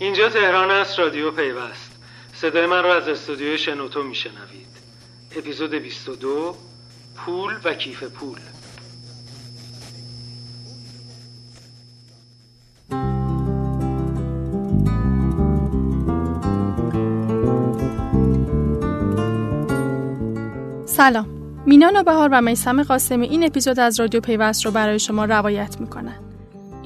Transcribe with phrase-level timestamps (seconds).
[0.00, 1.90] اینجا تهران است رادیو پیوست.
[2.34, 4.68] صدای من را از استودیوی شنوتو میشنوید.
[5.36, 6.56] اپیزود 22
[7.16, 8.38] پول و کیف پول.
[20.86, 21.26] سلام.
[21.66, 26.27] مینا بهار و میسم قاسمی این اپیزود از رادیو پیوست رو برای شما روایت می‌کنن.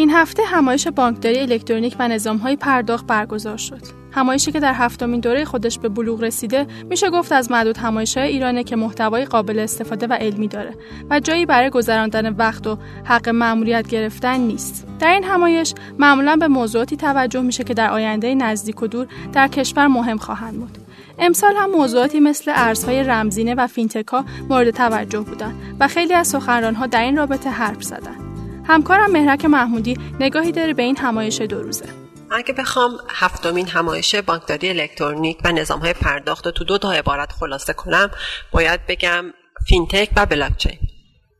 [0.02, 3.80] این هفته همایش بانکداری الکترونیک و نظامهای پرداخت برگزار شد.
[4.12, 8.64] همایشی که در هفتمین دوره خودش به بلوغ رسیده میشه گفت از معدود همایشهای ایرانه
[8.64, 10.74] که محتوای قابل استفاده و علمی داره
[11.10, 14.86] و جایی برای گذراندن وقت و حق مأموریت گرفتن نیست.
[14.98, 19.48] در این همایش معمولا به موضوعاتی توجه میشه که در آینده نزدیک و دور در
[19.48, 20.78] کشور مهم خواهند بود.
[21.18, 26.86] امسال هم موضوعاتی مثل ارزهای رمزینه و فینتکا مورد توجه بودند و خیلی از سخنرانها
[26.86, 28.21] در این رابطه حرف زدند.
[28.64, 31.88] همکارم مهرک محمودی نگاهی داره به این همایش دو روزه.
[32.30, 37.32] اگه بخوام هفتمین همایش بانکداری الکترونیک و نظام های پرداخت رو تو دو تا عبارت
[37.32, 38.10] خلاصه کنم
[38.52, 39.24] باید بگم
[39.68, 40.78] فینتک و بلاکچین.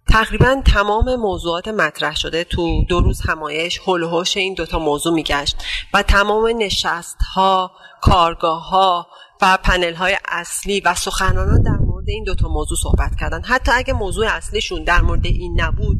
[0.09, 6.03] تقریبا تمام موضوعات مطرح شده تو دو روز همایش هلوهوش این دوتا موضوع میگشت و
[6.03, 9.07] تمام نشست ها کارگاه ها
[9.43, 13.43] و پنل های اصلی و سخنرانان در مورد این دوتا موضوع صحبت کردن.
[13.43, 15.99] حتی اگه موضوع اصلیشون در مورد این نبود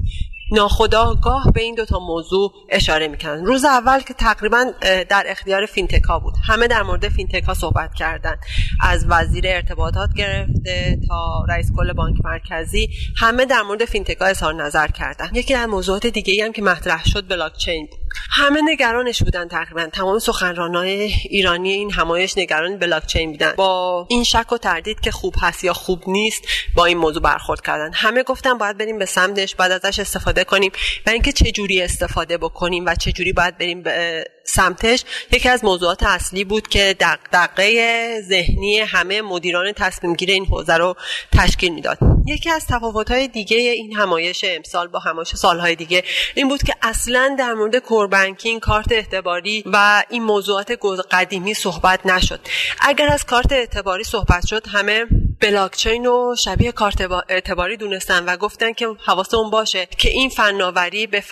[0.53, 3.45] ناخودآگاه به این دوتا موضوع اشاره می‌کنن.
[3.45, 4.65] روز اول که تقریبا
[5.09, 6.35] در اختیار فینتکا بود.
[6.45, 8.37] همه در مورد فینتکا صحبت کردن.
[8.81, 14.87] از وزیر ارتباطات گرفته تا رئیس کل بانک مرکزی همه در مورد فینتکا اظهار نظر
[14.87, 15.31] کردن.
[15.33, 18.02] یکی از موضوعات دیگه ای هم که مطرح شد بلاک چین بود.
[18.31, 19.87] همه نگرانش بودن تقریبا.
[19.87, 23.53] تمام سخنرانای ایرانی این همایش نگران بلاک چین بودن.
[23.57, 26.43] با این شک و تردید که خوب هست یا خوب نیست
[26.75, 27.93] با این موضوع برخورد کردن.
[27.95, 30.73] همه گفتن باید بریم به سمتش بعد ازش استفاده کنیم.
[31.07, 35.65] و اینکه چه جوری استفاده بکنیم و چه جوری باید بریم به سمتش یکی از
[35.65, 40.97] موضوعات اصلی بود که دقدقه ذهنی همه مدیران تصمیم گیر این حوزه رو
[41.33, 41.99] تشکیل می‌داد.
[42.27, 46.05] یکی از تفاوت‌های دیگه این همایش امسال با همایش سالهای دیگه
[46.35, 50.79] این بود که اصلا در مورد کوربنکینگ کارت اعتباری و این موضوعات
[51.11, 52.41] قدیمی صحبت نشد.
[52.81, 55.07] اگر از کارت اعتباری صحبت شد همه
[55.43, 61.25] بلاکچین رو شبیه کارت اعتباری دونستن و گفتن که حواسمون باشه که این فناوری به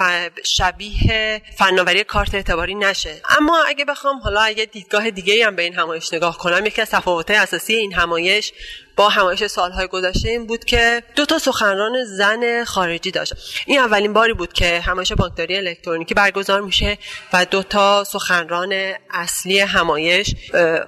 [0.45, 3.23] شبیه فناوری کارت اعتباری نشه.
[3.39, 6.91] اما اگه بخوام حالا یه دیدگاه دیگه هم به این همایش نگاه کنم یکی از
[6.91, 8.53] تفاوت‌های اساسی این همایش
[8.97, 13.35] با همایش سالهای گذشته این بود که دو تا سخنران زن خارجی داشت.
[13.67, 16.99] این اولین باری بود که همایش بانکداری الکترونیکی برگزار میشه
[17.33, 18.73] و دو تا سخنران
[19.11, 20.35] اصلی همایش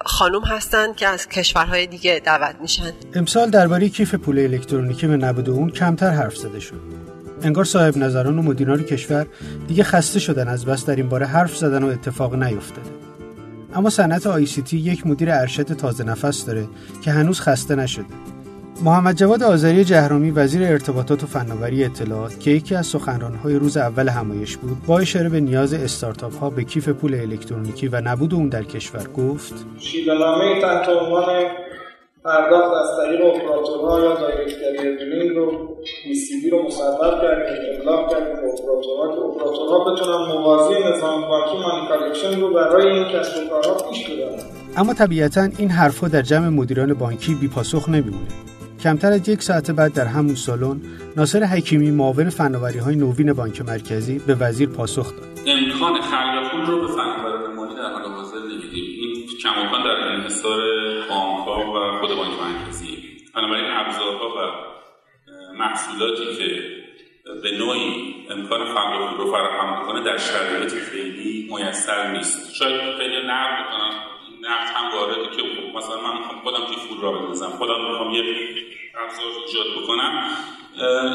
[0.05, 2.93] خانم هستند که از کشورهای دیگه دعوت میشن.
[3.15, 6.81] امسال درباره کیف پول الکترونیکی به نبود اون کمتر حرف زده شد.
[7.41, 9.27] انگار صاحب نظران و مدیران کشور
[9.67, 12.89] دیگه خسته شدن از بس در این باره حرف زدن و اتفاق نیفتاده.
[13.75, 16.67] اما صنعت آی سی تی یک مدیر ارشد تازه نفس داره
[17.01, 18.05] که هنوز خسته نشده.
[18.83, 24.09] محمد جواد آذری جهرومی وزیر ارتباطات و فناوری اطلاعات که یکی از سخنرانهای روز اول
[24.09, 28.49] همایش بود با اشاره به نیاز استارتاپ ها به کیف پول الکترونیکی و نبود اون
[28.49, 31.25] در کشور گفت شیوهنامه تحت عنوان
[32.25, 35.75] پرداخت از طریق اپراتورها یا دایرکت دلیورینگ رو
[36.43, 42.41] بی رو مصوب کردیم ابلاغ کردیم به اپراتورها که اپراتورها بتونن موازی نظام بانکی مانی
[42.41, 44.39] رو برای این کسب و کارها پیش ببرن.
[44.77, 48.27] اما طبیعتا این حرفها در جمع مدیران بانکی بی پاسخ نمیمونه.
[48.83, 50.81] کمتر از یک ساعت بعد در همون سالن
[51.17, 55.27] ناصر حکیمی معاون فناوری های نوین بانک مرکزی به وزیر پاسخ داد.
[55.47, 56.93] امکان خلق پول رو به
[59.43, 60.59] کماکان در انحصار
[61.09, 63.17] بانک و خود بانک مرکزی.
[63.35, 64.51] بنابراین ابزارها و
[65.57, 66.61] محصولاتی که
[67.43, 72.55] به نوعی امکان پول رو فراهم می‌کنه در شرایط فعلی میسر نیست.
[72.55, 73.93] شاید خیلی نقد بکنم.
[74.41, 77.49] نقد هم وارده که خب مثلا من می‌خوام خودم توی پول را بندازم.
[77.49, 78.23] خودم می‌خوام یه
[79.03, 80.23] ابزار ایجاد بکنم.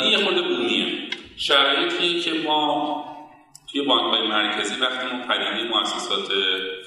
[0.00, 1.08] این یه خود بومیه.
[1.36, 3.04] شرایطی که ما
[3.72, 6.32] توی بانک های مرکزی وقتی ما پدیده مؤسسات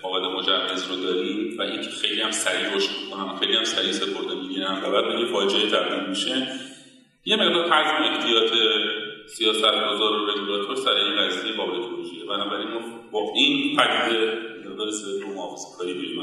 [0.02, 4.36] فاقد مجوز رو داریم و اینکه خیلی هم سریع رشد می‌کنن خیلی هم سریع سپرده
[4.42, 6.48] می‌گیرن و بعد به یه فاجعه تبدیل میشه
[7.26, 8.52] یه مقدار حجم احتیاط
[9.28, 12.68] سیاست گذار و رگولاتور سر این قضیه قابل توجیه بنابراین
[13.12, 14.38] با این پدیده
[14.70, 14.88] مقدار
[15.22, 16.22] رو محافظه کاری داریم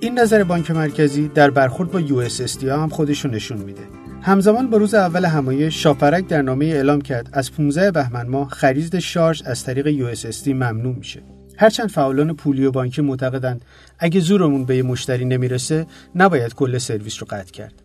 [0.00, 2.28] این نظر بانک مرکزی در برخورد با یو
[2.70, 4.01] هم خودشون نشون میده.
[4.24, 8.98] همزمان با روز اول همایش شاپرک در نامه اعلام کرد از 15 بهمن ماه خرید
[8.98, 11.22] شارژ از طریق USSD ممنوع میشه.
[11.56, 13.64] هرچند فعالان پولی و بانکی معتقدند
[13.98, 17.82] اگه زورمون به یه مشتری نمی‌رسه نباید کل سرویس رو قطع کرد.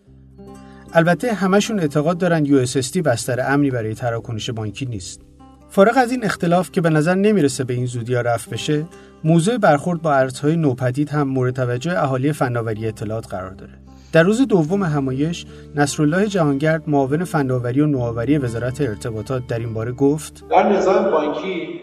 [0.93, 5.21] البته همشون اعتقاد دارن USSD بستر امنی برای تراکنش بانکی نیست.
[5.69, 8.85] فارغ از این اختلاف که به نظر نمی‌رسه به این زودی رفت بشه
[9.23, 14.47] موضوع برخورد با ارزهای نوپدید هم مورد توجه اهالی فناوری اطلاعات قرار داره در روز
[14.47, 15.45] دوم همایش
[15.75, 21.81] نصرالله جهانگرد معاون فناوری و نوآوری وزارت ارتباطات در این باره گفت در نظام بانکی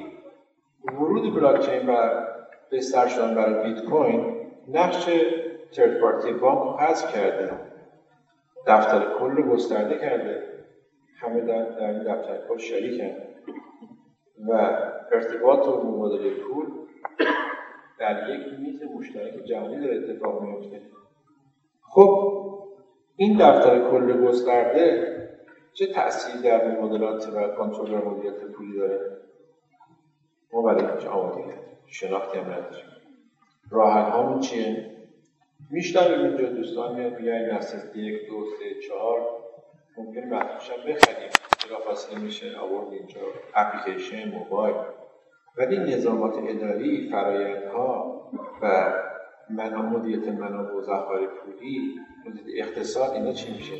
[0.85, 2.11] ورود بلاکچین و
[2.73, 4.35] بستر شدن برای بیت کوین
[4.69, 5.09] نقش
[5.73, 7.51] ترد پارتی بانک حذف کرده.
[8.67, 10.43] دفتر کل رو گسترده کرده.
[11.21, 13.17] همه در, در این دفتر کل شریکن
[14.49, 14.53] و
[15.13, 16.67] ارتباط و مبادله پول
[17.99, 20.81] در یک میز مشترک جهانی داره اتفاق میفته
[21.95, 22.35] خب
[23.17, 25.15] این دفتر کل گسترده
[25.73, 29.17] چه تأثیری در مبادلات و کنترل و مدیریت پولی داره؟
[30.53, 31.45] ما برای هیچ آماده
[31.87, 32.85] شناختی هم نداریم.
[33.71, 34.91] راه هامون چیه؟
[35.71, 37.61] میشنویم اینجا دوستان میاد میگن
[37.95, 39.21] این یک دو سه چهار.
[39.97, 41.31] ممکنه محدودش هم بخریم
[41.85, 43.21] فاصله میشه آورد اینجا
[43.55, 44.75] اپلیکیشن موبایل.
[45.57, 48.21] ولی نظامات اداری فرایندها
[48.63, 48.93] و
[49.51, 50.81] مدیریت منابع و
[51.45, 51.95] پولی
[52.57, 53.33] اقتصاد اینا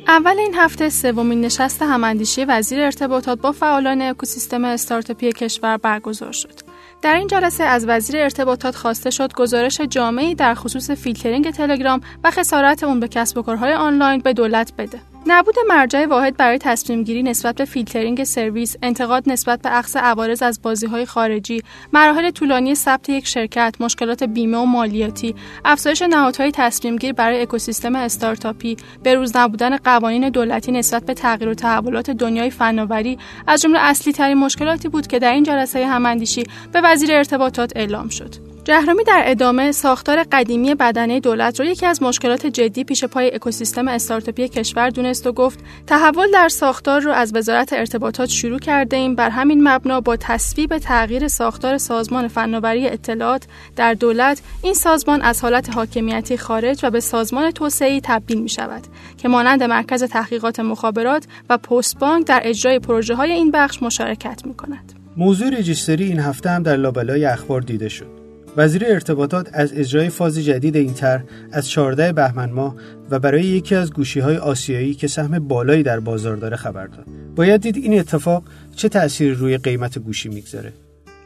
[0.07, 6.53] اول این هفته سومین نشست هماندیشی وزیر ارتباطات با فعالان اکوسیستم استارتاپی کشور برگزار شد
[7.01, 12.31] در این جلسه از وزیر ارتباطات خواسته شد گزارش جامعی در خصوص فیلترینگ تلگرام و
[12.31, 15.14] خسارت اون به کسب و کارهای آنلاین به دولت بده.
[15.27, 20.41] نبود مرجع واحد برای تصمیم گیری نسبت به فیلترینگ سرویس، انتقاد نسبت به اخذ عوارض
[20.41, 21.61] از بازی های خارجی،
[21.93, 25.35] مراحل طولانی ثبت یک شرکت، مشکلات بیمه و مالیاتی،
[25.65, 31.53] افزایش نهادهای تصمیم گیری برای اکوسیستم استارتاپی، بروز نبودن قوانین دولتی نسبت به تغییر و
[31.53, 33.17] تحولات دنیای فناوری
[33.47, 38.09] از جمله اصلی ترین مشکلاتی بود که در این جلسه هماندیشی به وزیر ارتباطات اعلام
[38.09, 38.54] شد.
[38.65, 43.87] جهرومی در ادامه ساختار قدیمی بدنه دولت را یکی از مشکلات جدی پیش پای اکوسیستم
[43.87, 49.15] استارتاپی کشور دونست و گفت تحول در ساختار رو از وزارت ارتباطات شروع کرده ایم
[49.15, 53.43] بر همین مبنا با تصویب تغییر ساختار سازمان فناوری اطلاعات
[53.75, 58.83] در دولت این سازمان از حالت حاکمیتی خارج و به سازمان توسعه تبدیل می شود
[59.17, 64.41] که مانند مرکز تحقیقات مخابرات و پست بانک در اجرای پروژه های این بخش مشارکت
[64.45, 64.93] می کند.
[65.17, 68.24] موضوع رجیستری این هفته هم در لابلای اخبار دیده شد.
[68.57, 72.75] وزیر ارتباطات از اجرای فاز جدید این طرح از 14 بهمن ماه
[73.09, 77.05] و برای یکی از گوشی های آسیایی که سهم بالایی در بازار داره خبر داد.
[77.35, 78.43] باید دید این اتفاق
[78.75, 80.73] چه تأثیری روی قیمت گوشی می‌گذاره.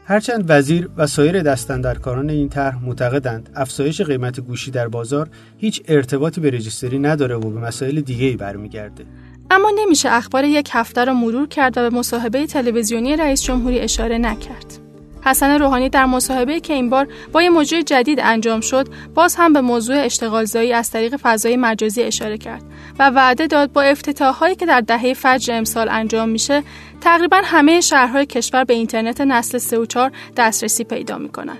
[0.04, 5.28] هرچند وزیر و سایر دستندرکاران این طرح معتقدند افزایش قیمت گوشی در بازار
[5.58, 9.04] هیچ ارتباطی به رجیستری نداره و به مسائل دیگه ای برمیگرده.
[9.50, 14.18] اما نمیشه اخبار یک هفته را مرور کرد و به مصاحبه تلویزیونی رئیس جمهوری اشاره
[14.18, 14.89] نکرد.
[15.24, 19.52] حسن روحانی در مصاحبه که این بار با یه موضوع جدید انجام شد باز هم
[19.52, 22.62] به موضوع اشتغالزایی از طریق فضای مجازی اشاره کرد
[22.98, 26.62] و وعده داد با افتتاحهایی که در دهه فجر امسال انجام میشه
[27.00, 31.58] تقریبا همه شهرهای کشور به اینترنت نسل 3 و 4 دسترسی پیدا می‌کنن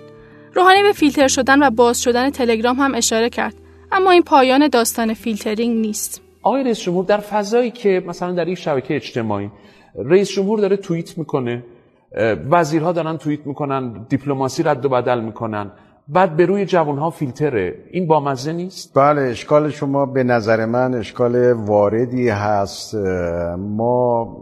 [0.54, 3.54] روحانی به فیلتر شدن و باز شدن تلگرام هم اشاره کرد
[3.92, 6.22] اما این پایان داستان فیلترینگ نیست.
[6.42, 9.50] آقای رئیس جمهور در فضایی که مثلا در یک شبکه اجتماعی
[9.94, 11.64] رئیس جمهور داره توییت می‌کنه
[12.50, 15.70] وزیرها دارن توییت می‌کنن دیپلماسی رد و بدل می‌کنن.
[16.08, 17.74] بعد به روی جوانها فیلتره.
[17.90, 22.94] این با مزه نیست؟ بله اشکال شما به نظر من اشکال واردی هست.
[23.58, 24.36] ما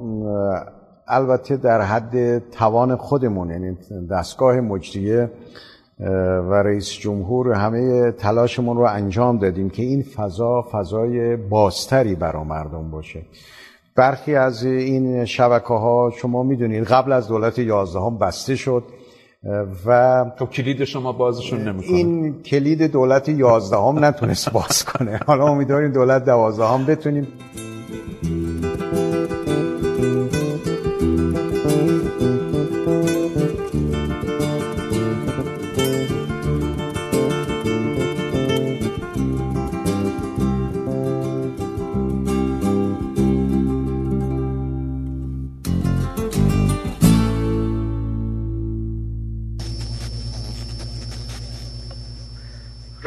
[1.07, 3.77] البته در حد توان خودمون یعنی
[4.11, 5.31] دستگاه مجریه
[6.51, 12.91] و رئیس جمهور همه تلاشمون رو انجام دادیم که این فضا فضای بازتری برا مردم
[12.91, 13.23] باشه.
[13.99, 18.85] برخی از این شبکه ها شما می‌دونید قبل از دولت 11 هم بسته شد
[19.87, 21.97] و تو خب کلید شما بازشون نمی‌کنه.
[21.97, 25.21] این کلید دولت 11 هم نتونست باز کنه.
[25.27, 27.27] حالا امیدواریم دولت 12 هم بتونیم.